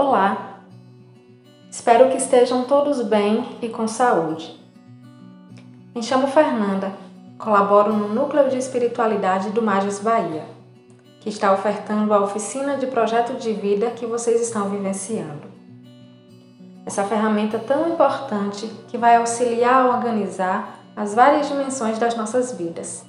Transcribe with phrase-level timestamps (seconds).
[0.00, 0.60] Olá!
[1.68, 4.56] Espero que estejam todos bem e com saúde.
[5.92, 6.92] Me chamo Fernanda,
[7.36, 10.44] colaboro no Núcleo de Espiritualidade do Mages Bahia,
[11.18, 15.48] que está ofertando a oficina de projeto de vida que vocês estão vivenciando.
[16.86, 23.04] Essa ferramenta tão importante que vai auxiliar a organizar as várias dimensões das nossas vidas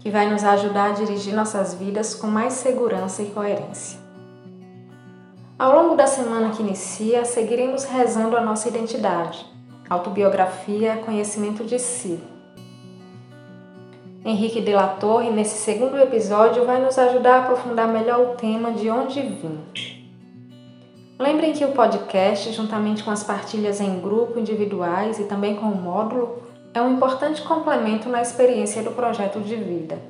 [0.00, 4.03] que vai nos ajudar a dirigir nossas vidas com mais segurança e coerência.
[5.56, 9.46] Ao longo da semana que inicia, seguiremos rezando a nossa identidade,
[9.88, 12.20] autobiografia, conhecimento de si.
[14.24, 18.72] Henrique de la Torre, nesse segundo episódio, vai nos ajudar a aprofundar melhor o tema
[18.72, 19.60] de onde vim.
[21.20, 25.80] Lembrem que o podcast, juntamente com as partilhas em grupo, individuais e também com o
[25.80, 26.42] módulo,
[26.74, 30.00] é um importante complemento na experiência do projeto de vida.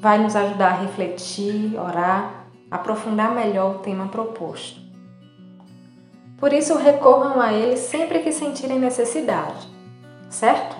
[0.00, 4.80] Vai nos ajudar a refletir, orar, aprofundar melhor o tema proposto.
[6.38, 9.66] Por isso, recorram a ele sempre que sentirem necessidade,
[10.28, 10.76] certo?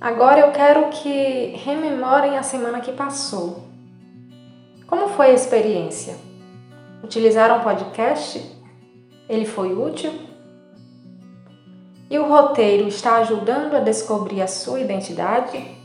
[0.00, 3.64] Agora eu quero que rememorem a semana que passou.
[4.86, 6.16] Como foi a experiência?
[7.02, 8.54] Utilizaram o podcast?
[9.28, 10.12] Ele foi útil?
[12.10, 15.83] E o roteiro está ajudando a descobrir a sua identidade?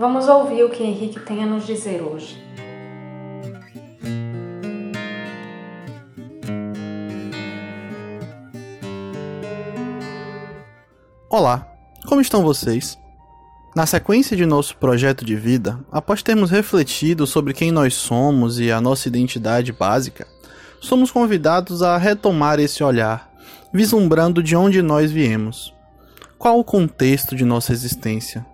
[0.00, 2.42] Vamos ouvir o que Henrique tem a nos dizer hoje.
[11.28, 11.70] Olá,
[12.06, 12.98] como estão vocês?
[13.76, 18.72] Na sequência de nosso projeto de vida, após termos refletido sobre quem nós somos e
[18.72, 20.26] a nossa identidade básica,
[20.80, 23.30] somos convidados a retomar esse olhar,
[23.70, 25.74] vislumbrando de onde nós viemos.
[26.38, 28.46] Qual o contexto de nossa existência?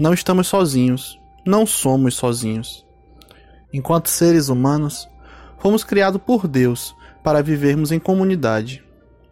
[0.00, 2.86] Não estamos sozinhos, não somos sozinhos.
[3.72, 5.06] Enquanto seres humanos,
[5.58, 8.82] fomos criados por Deus para vivermos em comunidade.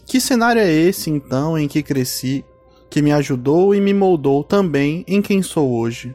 [0.04, 2.44] Que cenário é esse, então, em que cresci,
[2.91, 6.15] que me ajudou e me moldou também em quem sou hoje?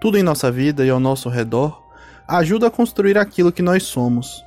[0.00, 1.82] Tudo em nossa vida e ao nosso redor
[2.28, 4.44] ajuda a construir aquilo que nós somos.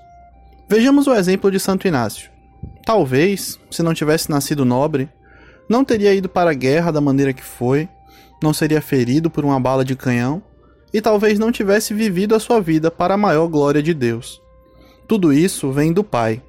[0.70, 2.32] Vejamos o exemplo de Santo Inácio.
[2.86, 5.10] Talvez, se não tivesse nascido nobre,
[5.68, 7.90] não teria ido para a guerra da maneira que foi,
[8.42, 10.42] não seria ferido por uma bala de canhão
[10.94, 14.42] e talvez não tivesse vivido a sua vida para a maior glória de Deus.
[15.08, 16.42] Tudo isso vem do Pai.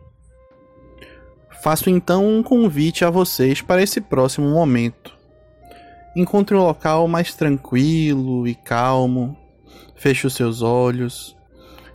[1.63, 5.19] Faço então um convite a vocês para esse próximo momento.
[6.17, 9.37] Encontre um local mais tranquilo e calmo,
[9.95, 11.37] feche os seus olhos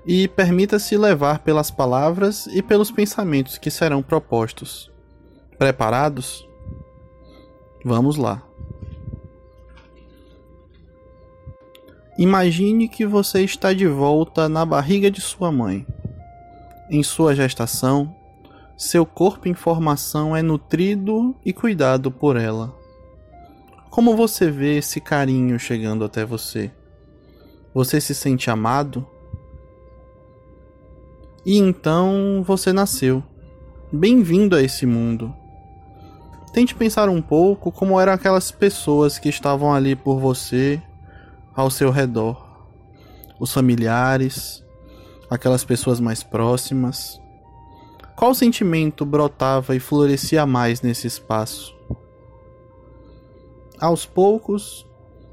[0.06, 4.92] e permita-se levar pelas palavras e pelos pensamentos que serão propostos.
[5.58, 6.48] Preparados?
[7.84, 8.44] Vamos lá.
[12.18, 15.86] Imagine que você está de volta na barriga de sua mãe.
[16.90, 18.16] Em sua gestação,
[18.78, 22.74] seu corpo em formação é nutrido e cuidado por ela.
[23.90, 26.72] Como você vê esse carinho chegando até você?
[27.74, 29.06] Você se sente amado?
[31.46, 33.22] E então você nasceu.
[33.92, 35.36] Bem-vindo a esse mundo.
[36.53, 40.82] Tente pensar um pouco como eram aquelas pessoas que estavam ali por você,
[41.56, 42.44] ao seu redor.
[43.40, 44.64] Os familiares,
[45.30, 47.20] aquelas pessoas mais próximas.
[48.16, 51.76] Qual sentimento brotava e florescia mais nesse espaço?
[53.80, 54.86] Aos poucos,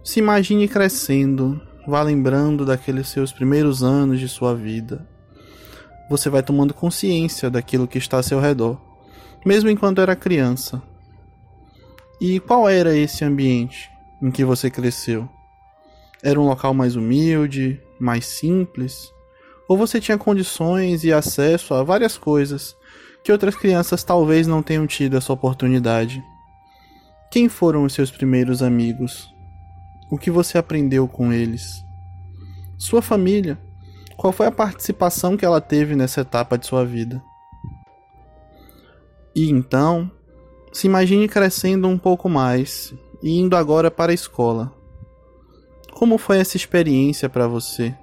[0.02, 5.10] se imagine crescendo, vá lembrando daqueles seus primeiros anos de sua vida
[6.12, 8.78] você vai tomando consciência daquilo que está ao seu redor,
[9.46, 10.82] mesmo enquanto era criança.
[12.20, 13.90] E qual era esse ambiente
[14.22, 15.28] em que você cresceu?
[16.22, 19.12] Era um local mais humilde, mais simples?
[19.68, 22.76] Ou você tinha condições e acesso a várias coisas
[23.24, 26.22] que outras crianças talvez não tenham tido essa oportunidade?
[27.30, 29.28] Quem foram os seus primeiros amigos?
[30.10, 31.84] O que você aprendeu com eles?
[32.78, 33.58] Sua família
[34.22, 37.20] qual foi a participação que ela teve nessa etapa de sua vida?
[39.34, 40.08] E então,
[40.72, 44.72] se imagine crescendo um pouco mais e indo agora para a escola.
[45.92, 47.94] Como foi essa experiência para você?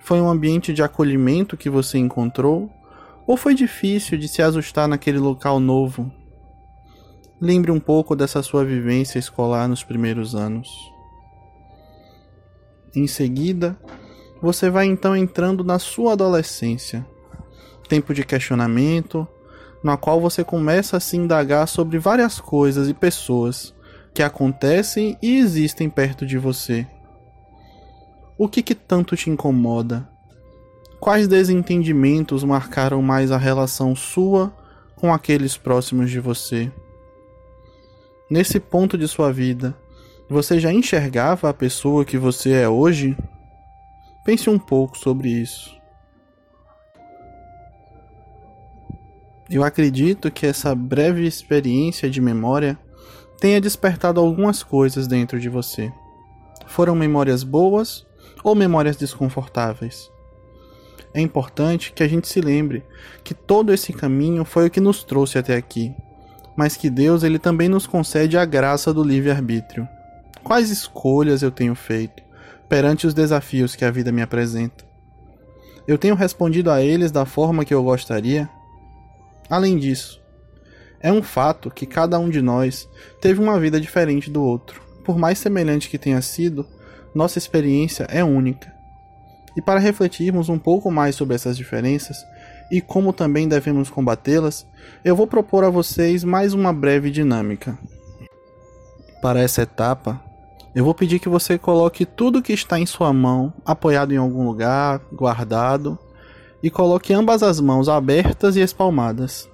[0.00, 2.70] Foi um ambiente de acolhimento que você encontrou?
[3.26, 6.12] Ou foi difícil de se ajustar naquele local novo?
[7.40, 10.68] Lembre um pouco dessa sua vivência escolar nos primeiros anos.
[12.94, 13.76] Em seguida,
[14.40, 17.04] você vai então entrando na sua adolescência.
[17.88, 19.26] Tempo de questionamento,
[19.82, 23.74] na qual você começa a se indagar sobre várias coisas e pessoas
[24.14, 26.86] que acontecem e existem perto de você.
[28.36, 30.08] O que, que tanto te incomoda?
[31.00, 34.54] Quais desentendimentos marcaram mais a relação sua
[34.96, 36.70] com aqueles próximos de você?
[38.30, 39.76] Nesse ponto de sua vida,
[40.28, 43.16] você já enxergava a pessoa que você é hoje?
[44.24, 45.76] Pense um pouco sobre isso.
[49.50, 52.78] Eu acredito que essa breve experiência de memória
[53.42, 55.92] tenha despertado algumas coisas dentro de você.
[56.68, 58.06] Foram memórias boas
[58.44, 60.08] ou memórias desconfortáveis?
[61.12, 62.84] É importante que a gente se lembre
[63.24, 65.92] que todo esse caminho foi o que nos trouxe até aqui,
[66.56, 69.88] mas que Deus ele também nos concede a graça do livre-arbítrio.
[70.44, 72.22] Quais escolhas eu tenho feito
[72.68, 74.84] perante os desafios que a vida me apresenta?
[75.88, 78.48] Eu tenho respondido a eles da forma que eu gostaria?
[79.50, 80.21] Além disso,
[81.02, 82.88] é um fato que cada um de nós
[83.20, 84.80] teve uma vida diferente do outro.
[85.04, 86.66] Por mais semelhante que tenha sido,
[87.14, 88.72] nossa experiência é única.
[89.56, 92.16] E para refletirmos um pouco mais sobre essas diferenças
[92.70, 94.66] e como também devemos combatê-las,
[95.04, 97.76] eu vou propor a vocês mais uma breve dinâmica.
[99.20, 100.20] Para essa etapa,
[100.74, 104.46] eu vou pedir que você coloque tudo que está em sua mão apoiado em algum
[104.46, 105.98] lugar, guardado,
[106.62, 109.51] e coloque ambas as mãos abertas e espalmadas.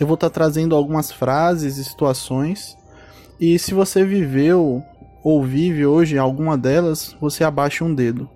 [0.00, 2.74] Eu vou estar trazendo algumas frases e situações,
[3.38, 4.82] e se você viveu
[5.22, 8.26] ou vive hoje alguma delas, você abaixa um dedo.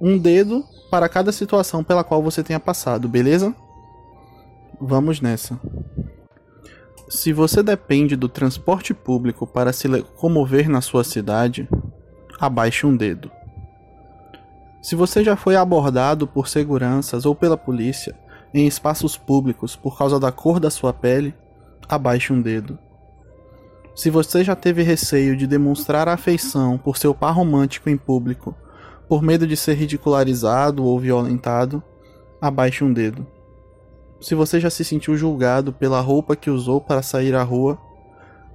[0.00, 3.54] Um dedo para cada situação pela qual você tenha passado, beleza?
[4.80, 5.60] Vamos nessa.
[7.10, 11.68] Se você depende do transporte público para se locomover na sua cidade,
[12.40, 13.30] abaixe um dedo.
[14.80, 18.16] Se você já foi abordado por seguranças ou pela polícia
[18.54, 21.34] em espaços públicos por causa da cor da sua pele,
[21.88, 22.78] abaixe um dedo.
[23.96, 28.54] Se você já teve receio de demonstrar afeição por seu par romântico em público,
[29.08, 31.82] por medo de ser ridicularizado ou violentado,
[32.40, 33.26] abaixe um dedo.
[34.20, 37.78] Se você já se sentiu julgado pela roupa que usou para sair à rua,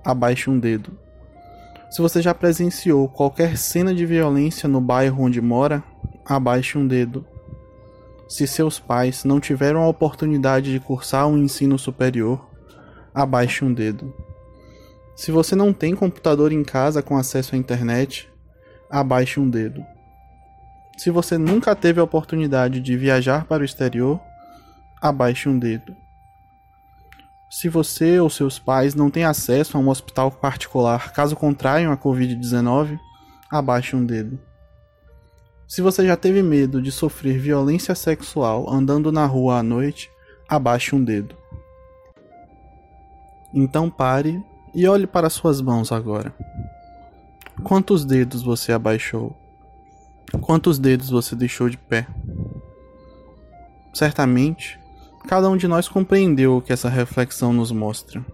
[0.03, 0.97] abaixe um dedo.
[1.91, 5.83] Se você já presenciou qualquer cena de violência no bairro onde mora,
[6.25, 7.25] abaixe um dedo.
[8.29, 12.47] Se seus pais não tiveram a oportunidade de cursar um ensino superior,
[13.11, 14.13] abaixe um dedo.
[15.15, 18.29] Se você não tem computador em casa com acesso à internet,
[18.87, 19.83] abaixe um dedo.
[20.95, 24.21] Se você nunca teve a oportunidade de viajar para o exterior,
[25.01, 25.95] abaixe um dedo.
[27.49, 31.97] Se você ou seus pais não têm acesso a um hospital particular caso contraiam a
[31.97, 32.99] Covid-19,
[33.49, 34.39] abaixe um dedo.
[35.69, 40.09] Se você já teve medo de sofrer violência sexual andando na rua à noite,
[40.47, 41.35] abaixe um dedo.
[43.53, 44.43] Então pare
[44.73, 46.33] e olhe para suas mãos agora.
[47.63, 49.37] Quantos dedos você abaixou?
[50.41, 52.07] Quantos dedos você deixou de pé?
[53.93, 54.79] Certamente,
[55.27, 58.25] cada um de nós compreendeu o que essa reflexão nos mostra.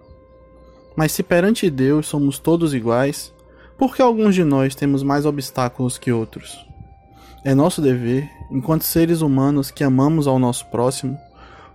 [0.96, 3.34] Mas se perante Deus somos todos iguais,
[3.78, 6.66] por que alguns de nós temos mais obstáculos que outros?
[7.46, 11.16] É nosso dever, enquanto seres humanos que amamos ao nosso próximo,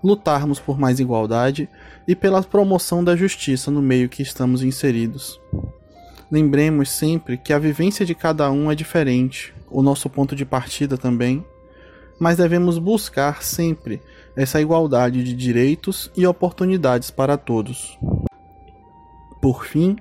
[0.03, 1.69] lutarmos por mais igualdade
[2.09, 5.41] e pela promoção da justiça no meio que estamos inseridos.
[6.29, 10.99] Lembremos sempre que a vivência de cada um é diferente, o nosso ponto de partida
[10.99, 11.45] também,
[12.19, 14.03] mas devemos buscar sempre
[14.35, 17.97] essa igualdade de direitos e oportunidades para todos.
[19.41, 19.97] Por fim,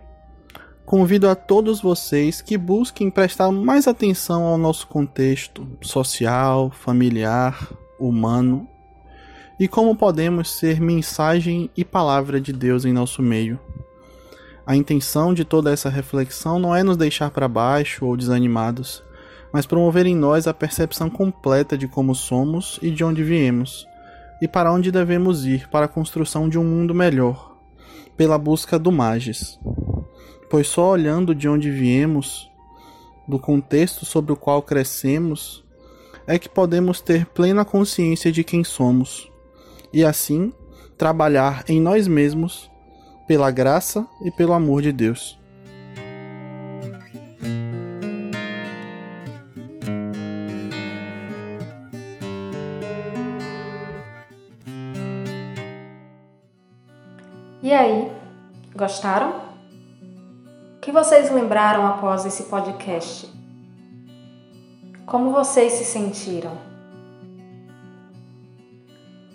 [0.89, 8.67] convido a todos vocês que busquem prestar mais atenção ao nosso contexto social, familiar, humano
[9.59, 13.59] e como podemos ser mensagem e palavra de Deus em nosso meio.
[14.65, 19.03] A intenção de toda essa reflexão não é nos deixar para baixo ou desanimados,
[19.53, 23.87] mas promover em nós a percepção completa de como somos e de onde viemos,
[24.41, 27.55] e para onde devemos ir para a construção de um mundo melhor,
[28.17, 29.59] pela busca do Magis
[30.49, 32.49] pois só olhando de onde viemos,
[33.27, 35.63] do contexto sobre o qual crescemos,
[36.25, 39.31] é que podemos ter plena consciência de quem somos
[39.93, 40.53] e assim
[40.97, 42.69] trabalhar em nós mesmos
[43.27, 45.39] pela graça e pelo amor de Deus.
[57.61, 58.11] E aí,
[58.75, 59.48] gostaram?
[60.89, 63.31] Que vocês lembraram após esse podcast?
[65.05, 66.57] Como vocês se sentiram?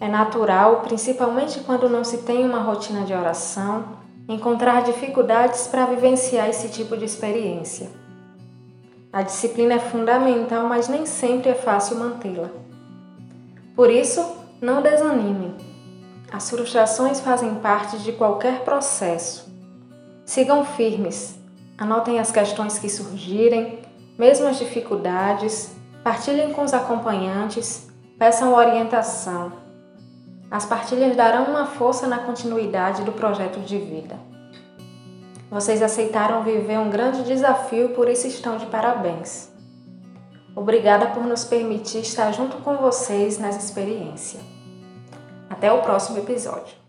[0.01, 3.85] É natural, principalmente quando não se tem uma rotina de oração,
[4.29, 7.89] encontrar dificuldades para vivenciar esse tipo de experiência.
[9.13, 12.51] A disciplina é fundamental, mas nem sempre é fácil mantê-la.
[13.77, 15.55] Por isso, não desanimem.
[16.33, 19.55] As frustrações fazem parte de qualquer processo.
[20.25, 21.44] Sigam firmes,
[21.79, 23.81] anotem as questões que surgirem,
[24.19, 27.89] mesmo as dificuldades, partilhem com os acompanhantes,
[28.19, 29.53] peçam orientação.
[30.51, 34.17] As partilhas darão uma força na continuidade do projeto de vida.
[35.51, 39.53] Vocês aceitaram viver um grande desafio, por isso estão de parabéns.
[40.55, 44.41] Obrigada por nos permitir estar junto com vocês nessa experiência.
[45.51, 46.84] Até o próximo episódio.